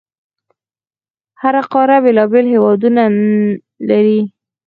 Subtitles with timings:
[1.41, 3.03] هره قاره بېلابېل هیوادونه
[3.89, 4.19] لري.